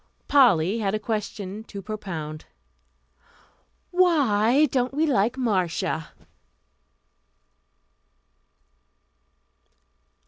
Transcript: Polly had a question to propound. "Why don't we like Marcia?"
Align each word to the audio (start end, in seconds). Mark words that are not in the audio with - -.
Polly 0.27 0.79
had 0.79 0.95
a 0.95 0.99
question 0.99 1.63
to 1.65 1.79
propound. 1.79 2.45
"Why 3.91 4.65
don't 4.65 4.95
we 4.95 5.05
like 5.05 5.37
Marcia?" 5.37 6.09